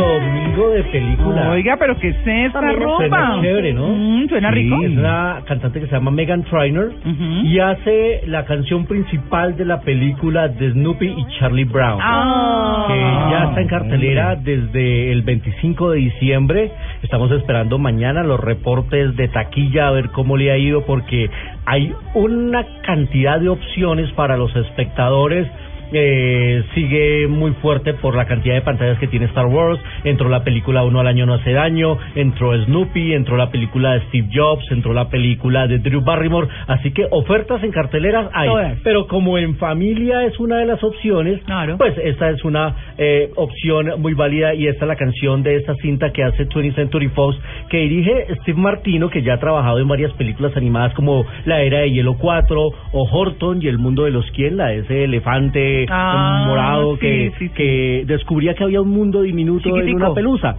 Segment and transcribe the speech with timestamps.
[0.00, 1.50] Domingo de película.
[1.50, 2.96] Oiga, pero ¿qué es esta ropa?
[2.98, 3.88] Suena chévere, ¿no?
[3.88, 4.82] Mm, suena Sí, rico.
[4.82, 6.92] Es una cantante que se llama Megan Trainor
[7.44, 12.00] y hace la canción principal de la película de Snoopy y Charlie Brown.
[12.02, 12.84] Ah.
[12.88, 12.94] que
[13.32, 16.70] ya está en cartelera desde el 25 de diciembre.
[17.02, 21.28] Estamos esperando mañana los reportes de taquilla a ver cómo le ha ido porque
[21.64, 25.46] hay una cantidad de opciones para los espectadores.
[25.92, 29.80] Eh, sigue muy fuerte por la cantidad de pantallas que tiene Star Wars.
[30.04, 31.98] Entró la película Uno al año no hace daño.
[32.14, 33.14] Entró Snoopy.
[33.14, 34.64] Entró la película de Steve Jobs.
[34.70, 36.48] Entró la película de Drew Barrymore.
[36.66, 38.48] Así que ofertas en carteleras hay.
[38.48, 38.78] Todas.
[38.82, 41.76] Pero como en familia es una de las opciones, Claro.
[41.78, 45.74] pues esta es una eh, opción muy válida y esta es la canción de esta
[45.76, 47.36] cinta que hace 20th Century Fox
[47.70, 51.80] que dirige Steve Martino que ya ha trabajado en varias películas animadas como La Era
[51.80, 52.60] de Hielo 4
[52.92, 57.00] o Horton y El Mundo de los Quién, la de ese elefante Ah, morado sí,
[57.00, 57.54] que, sí, sí.
[57.54, 59.96] que descubría que había un mundo diminuto en Chiquitico.
[59.96, 60.56] una pelusa.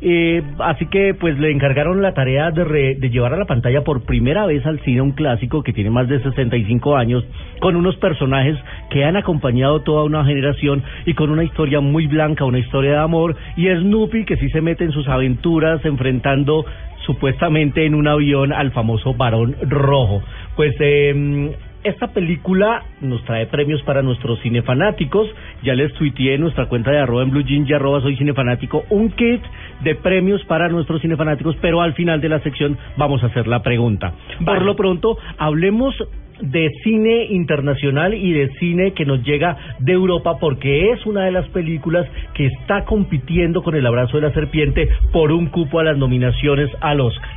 [0.00, 3.82] Eh, así que pues le encargaron la tarea de, re- de llevar a la pantalla
[3.82, 7.24] por primera vez al cine un clásico que tiene más de 65 años,
[7.60, 8.56] con unos personajes
[8.90, 12.98] que han acompañado toda una generación y con una historia muy blanca, una historia de
[12.98, 16.64] amor, y Snoopy que sí se mete en sus aventuras enfrentando
[17.06, 20.22] supuestamente en un avión al famoso varón rojo.
[20.56, 21.54] Pues eh,
[21.84, 25.28] esta película nos trae premios para nuestros cinefanáticos.
[25.62, 28.84] Ya les tuiteé en nuestra cuenta de arroba en blue jean y arroba soy cinefanático
[28.88, 29.42] un kit
[29.82, 33.62] de premios para nuestros cinefanáticos, pero al final de la sección vamos a hacer la
[33.62, 34.14] pregunta.
[34.44, 35.94] Por lo pronto, hablemos
[36.40, 41.32] de cine internacional y de cine que nos llega de Europa porque es una de
[41.32, 45.84] las películas que está compitiendo con El abrazo de la serpiente por un cupo a
[45.84, 47.30] las nominaciones al Oscar.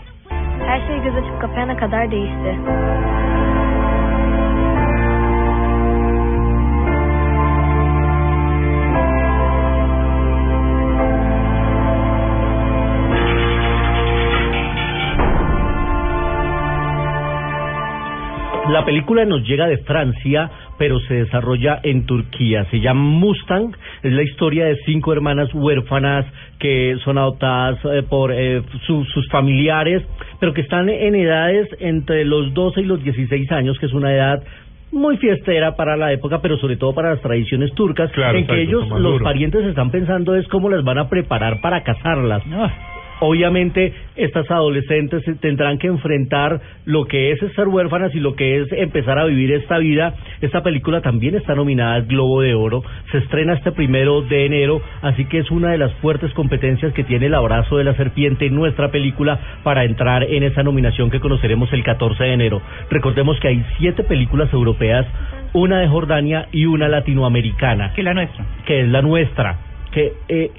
[18.80, 22.66] La película nos llega de Francia, pero se desarrolla en Turquía.
[22.70, 23.72] Se llama Mustang.
[24.04, 26.26] Es la historia de cinco hermanas huérfanas
[26.60, 30.04] que son adoptadas eh, por eh, su- sus familiares,
[30.40, 34.14] pero que están en edades entre los 12 y los 16 años, que es una
[34.14, 34.44] edad
[34.92, 38.62] muy fiestera para la época, pero sobre todo para las tradiciones turcas, Claro, en que
[38.62, 42.44] ellos, los parientes, están pensando es cómo las van a preparar para casarlas.
[43.20, 48.72] Obviamente, estas adolescentes tendrán que enfrentar lo que es ser huérfanas y lo que es
[48.72, 50.14] empezar a vivir esta vida.
[50.42, 52.84] Esta película también está nominada al Globo de Oro.
[53.12, 57.04] Se estrena este primero de enero, así que es una de las fuertes competencias que
[57.04, 61.72] tiene el abrazo de la serpiente, nuestra película, para entrar en esa nominación que conoceremos
[61.74, 62.62] el 14 de enero.
[62.90, 65.06] Recordemos que hay siete películas europeas,
[65.54, 68.46] una de Jordania y una latinoamericana Que la nuestra.
[68.66, 69.58] que es la nuestra,
[69.92, 70.52] que eh,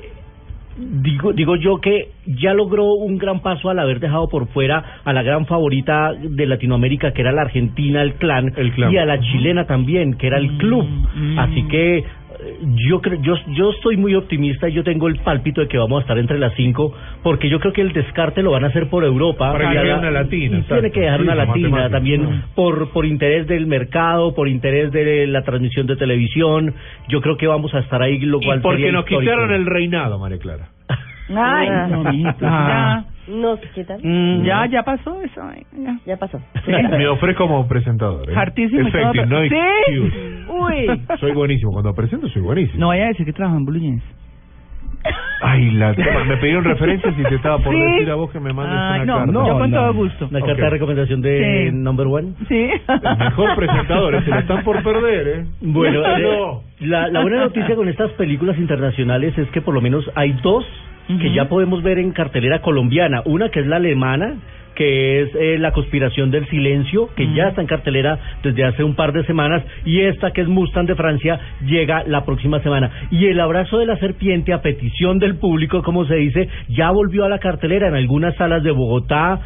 [0.79, 5.13] digo digo yo que ya logró un gran paso al haber dejado por fuera a
[5.13, 8.93] la gran favorita de Latinoamérica que era la Argentina, el clan, El Clan.
[8.93, 10.87] y a la chilena también, que era el club.
[10.87, 11.39] mm.
[11.39, 12.05] Así que
[12.87, 15.99] yo creo yo yo estoy muy optimista y yo tengo el pálpito de que vamos
[15.99, 18.89] a estar entre las cinco porque yo creo que el descarte lo van a hacer
[18.89, 22.23] por Europa Para que una latina, y tiene que dejar Sí, una la latina también
[22.23, 22.43] Mm.
[22.55, 26.75] por por interés del mercado por interés de la transmisión de televisión
[27.09, 29.33] yo creo que vamos a estar ahí lo cual Y porque sería nos histórico.
[29.33, 30.69] quitaron el reinado, María Clara.
[31.35, 32.05] Ay, no,
[32.43, 33.05] Ah.
[33.29, 33.99] No se quitan.
[34.45, 35.41] ya, ya, ya pasó eso.
[35.77, 35.99] ya.
[36.07, 36.41] Ya pasó.
[36.67, 38.31] Me ofrezco como presentador.
[38.31, 38.35] ¿eh?
[38.37, 39.55] Hartísimo no Sí.
[39.55, 40.45] excuse.
[40.49, 41.03] Uy.
[41.21, 41.73] Soy buenísimo.
[41.73, 42.81] Cuando presento, soy buenísimo.
[42.81, 44.03] No vaya a decir que trabaja en Blue Jeans.
[45.41, 45.93] Ay, la
[46.27, 47.81] me pidieron referencias y te estaba por Sí.
[47.81, 49.33] decir a vos que me mandes Ay, una no, carta.
[49.33, 49.47] no.
[49.47, 50.29] Yo con todo gusto.
[50.33, 50.47] la Ok.
[50.47, 51.77] carta de recomendación de Sí.
[51.77, 52.69] number one Sí.
[52.89, 55.45] El mejor presentador, se lo están por perder, ¿eh?
[55.61, 56.63] bueno eh, no.
[56.87, 60.67] la, la buena noticia con estas películas internacionales es que por lo menos hay dos
[61.21, 63.23] que ya podemos ver en cartelera colombiana.
[63.25, 64.37] Una que es la alemana
[64.79, 68.95] que es eh, La conspiración del silencio, que ya está en cartelera desde hace un
[68.95, 72.89] par de semanas, y esta que es Mustang de Francia llega la próxima semana.
[73.11, 77.25] Y El abrazo de la serpiente, a petición del público, como se dice, ya volvió
[77.25, 79.41] a la cartelera en algunas salas de Bogotá,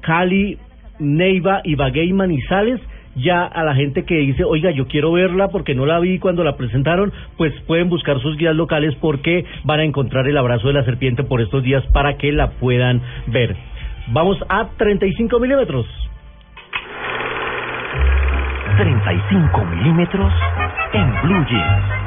[0.00, 0.58] Cali,
[0.98, 2.80] Neiva, Ibagué y Manizales,
[3.16, 6.44] ya a la gente que dice, oiga, yo quiero verla porque no la vi cuando
[6.44, 10.74] la presentaron, pues pueden buscar sus guías locales porque van a encontrar el abrazo de
[10.74, 13.56] la serpiente por estos días para que la puedan ver.
[14.08, 15.86] Vamos a 35 milímetros.
[18.76, 20.32] 35 milímetros
[20.92, 22.01] en Blue Jeans.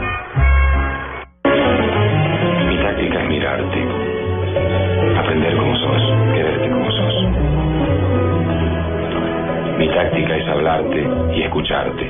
[9.78, 12.10] Mi táctica es hablarte y escucharte.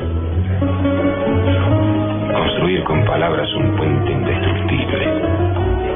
[2.34, 5.08] Construir con palabras un puente indestructible.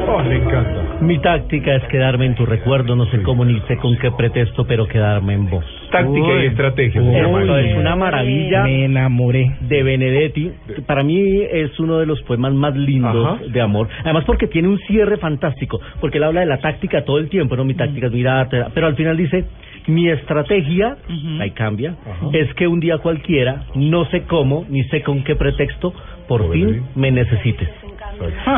[0.07, 0.88] Oh, le encanta.
[1.01, 4.66] Mi táctica es quedarme en tu recuerdo, no sé cómo ni sé con qué pretexto,
[4.66, 5.63] pero quedarme en vos.
[5.92, 7.01] Táctica y estrategia.
[7.01, 8.63] Uy, es una maravilla.
[8.63, 9.50] Me enamoré.
[9.62, 10.51] de Benedetti.
[10.86, 13.40] Para mí es uno de los poemas más lindos Ajá.
[13.48, 13.88] de amor.
[14.04, 17.56] Además porque tiene un cierre fantástico, porque él habla de la táctica todo el tiempo,
[17.56, 19.46] no mi táctica es mirarte, pero al final dice,
[19.88, 20.98] mi estrategia,
[21.40, 22.28] ahí cambia, Ajá.
[22.34, 25.94] es que un día cualquiera, no sé cómo, ni sé con qué pretexto,
[26.28, 27.69] por fin me necesites.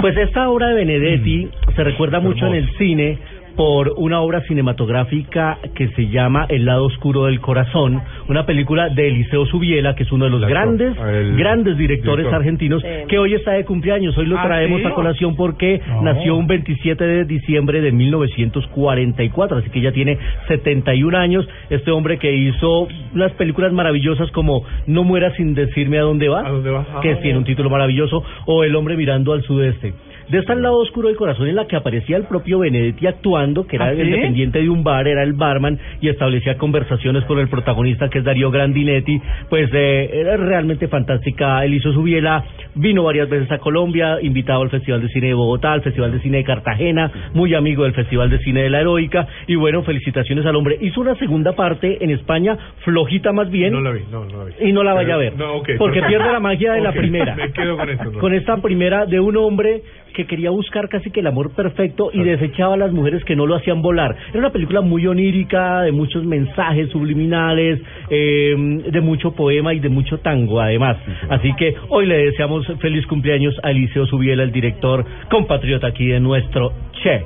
[0.02, 3.18] Pues esta obra de Benedetti se recuerda mucho en el cine
[3.56, 9.08] por una obra cinematográfica que se llama El lado oscuro del corazón, una película de
[9.08, 12.36] Eliseo Subiela, que es uno de los grandes, el grandes directores director.
[12.36, 14.18] argentinos, que hoy está de cumpleaños.
[14.18, 14.88] Hoy lo ¿Ah, traemos sí?
[14.88, 16.02] a colación porque No.
[16.04, 20.18] nació un 27 de diciembre de 1944, así que ya tiene
[20.48, 21.48] 71 años.
[21.70, 26.46] Este hombre que hizo unas películas maravillosas como No mueras sin decirme a dónde vas,
[26.46, 26.88] ¿A dónde vas?
[27.02, 27.20] que Ah.
[27.22, 29.94] tiene un título maravilloso, o El hombre mirando al sudeste.
[30.30, 33.66] De esta al lado oscuro del corazón en la que aparecía el propio Benedetti actuando,
[33.66, 34.12] que era ¿Ah, el sí?
[34.12, 38.24] dependiente de un bar, era el barman y establecía conversaciones con el protagonista que es
[38.24, 41.64] Darío Grandinetti, pues eh, era realmente fantástica.
[41.66, 42.44] Él hizo su biela,
[42.76, 46.20] vino varias veces a Colombia, invitado al Festival de Cine de Bogotá, al Festival de
[46.20, 50.46] Cine de Cartagena, muy amigo del Festival de Cine de la Heroica y bueno, felicitaciones
[50.46, 50.78] al hombre.
[50.82, 53.74] Hizo una segunda parte en España, flojita más bien.
[53.74, 54.70] No la vi, no, no la vi.
[54.70, 55.36] Y no la vaya a ver.
[55.38, 56.08] No, ok, porque perfecto.
[56.08, 57.36] pierde la magia de la primera.
[57.42, 58.04] Me quedo con eso.
[58.06, 58.20] ¿no?
[58.20, 62.24] Con esta primera de un hombre que quería buscar casi que el amor perfecto y
[62.24, 64.16] desechaba a las mujeres que no lo hacían volar.
[64.30, 68.56] Era una película muy onírica, de muchos mensajes subliminales, eh,
[68.92, 70.98] de mucho poema y de mucho tango además.
[71.30, 76.20] Así que hoy le deseamos feliz cumpleaños a Eliseo Subiela, el director compatriota aquí de
[76.20, 76.74] nuestro
[77.04, 77.24] Che.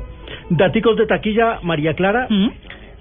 [0.49, 2.27] Daticos de taquilla, María Clara.
[2.29, 2.49] ¿Mm?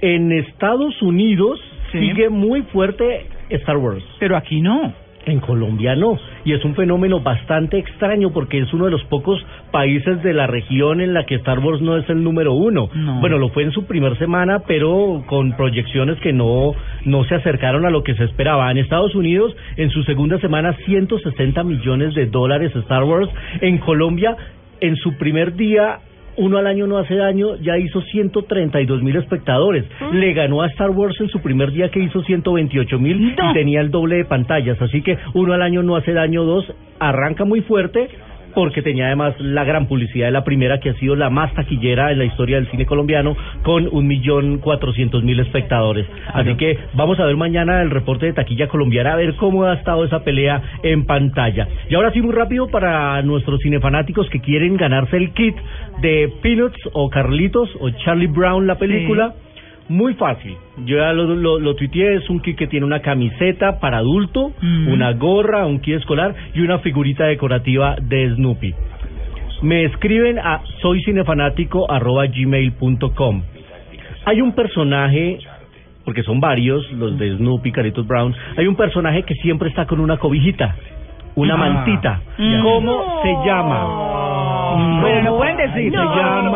[0.01, 1.61] En Estados Unidos
[1.93, 2.01] Sí.
[2.01, 4.03] sigue muy fuerte Star Wars.
[4.19, 4.93] Pero aquí no.
[5.27, 9.45] En Colombia no, y es un fenómeno bastante extraño porque es uno de los pocos
[9.71, 12.89] países de la región en la que Star Wars no es el número uno.
[12.95, 13.21] No.
[13.21, 16.73] Bueno, lo fue en su primer semana, pero con proyecciones que no,
[17.05, 18.71] no se acercaron a lo que se esperaba.
[18.71, 23.31] En Estados Unidos, en su segunda semana, 160 millones de dólares Star Wars.
[23.61, 24.37] En Colombia,
[24.81, 26.01] en su primer día,
[26.37, 29.85] uno al año no hace daño, ya hizo 132 mil espectadores.
[30.13, 33.51] Le ganó a Star Wars en su primer día que hizo 128 mil No.
[33.51, 34.81] y tenía el doble de pantallas.
[34.81, 38.09] Así que uno al año no hace daño, dos arranca muy fuerte
[38.55, 42.13] porque tenía además la gran publicidad de la primera que ha sido la más taquillera
[42.13, 46.07] en la historia del cine colombiano con un millón cuatrocientos mil espectadores.
[46.33, 49.75] Así que vamos a ver mañana el reporte de taquilla colombiana a ver cómo ha
[49.75, 51.69] estado esa pelea en pantalla.
[51.89, 55.57] Y ahora sí muy rápido para nuestros cinefanáticos que quieren ganarse el kit
[56.01, 59.35] de Peanuts o Carlitos o Charlie Brown la película.
[59.89, 60.57] Muy fácil.
[60.87, 64.53] Yo ya lo, lo, lo tuiteé, es un kit que tiene una camiseta para adulto,
[64.63, 64.89] Mm.
[64.89, 68.75] una gorra, un kit escolar y una figurita decorativa de Snoopy.
[69.63, 73.43] Me escriben a soycinefanático@gmail.com.
[74.27, 75.39] Hay un personaje,
[76.05, 80.01] porque son varios, los de Snoopy, Caritos Brown, hay un personaje que siempre está con
[80.01, 80.75] una cobijita,
[81.35, 81.59] una Ah.
[81.59, 82.21] mantita.
[82.39, 82.63] Mm.
[82.63, 84.14] ¿Cómo se llama?
[85.01, 85.91] Bueno, no ¿Cómo pueden decir.
[85.93, 86.43] Se No, llama.
[86.43, 86.51] no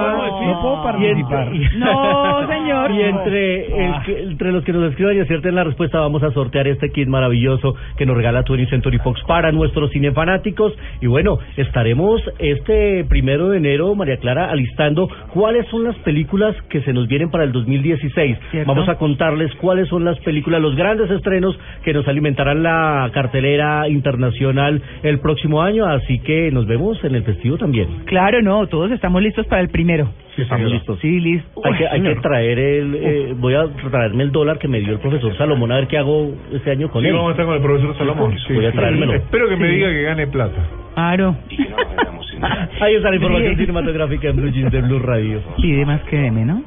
[0.63, 0.79] puedo.
[0.79, 1.49] No participar.
[1.79, 2.91] No, señor.
[2.91, 6.31] Y entre, el que- entre los que nos escriban y acierten la respuesta, vamos a
[6.33, 10.73] sortear este kit maravilloso que nos regala 20th Century Fox para nuestros cinefanáticos.
[11.01, 16.81] Y bueno, estaremos este primero de enero, María Clara, alistando cuáles son las películas que
[16.83, 18.39] se nos vienen para el 2016.
[18.51, 18.69] ¿Cierto?
[18.73, 23.89] Vamos a contarles cuáles son las películas, los grandes estrenos que nos alimentarán la cartelera
[23.89, 25.87] internacional el próximo año.
[25.87, 27.89] Así que nos vemos en el festivo también.
[28.09, 30.09] Claro, no, todos estamos listos para el primero.
[30.35, 30.99] Sí, estamos listos.
[31.01, 31.61] Sí, listo.
[31.65, 34.93] Hay que, hay que traer el, eh, voy a traerme el dólar que me dio
[34.93, 37.15] el profesor Salomón a ver qué hago este año con Sí, él.
[37.15, 38.35] vamos a estar con el profesor Salomón.
[38.47, 38.77] Sí, Voy a sí.
[38.77, 39.13] traérmelo.
[39.15, 40.57] Espero que me diga que gane plata.
[40.95, 41.37] Claro.
[41.51, 41.59] Y.
[42.81, 43.61] Ahí está la información Sí.
[43.63, 45.41] cinematográfica en Blue Jeans de Blue Radio.
[45.61, 46.63] Pide más que deme, ¿no?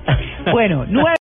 [0.52, 1.16] Bueno, nueve.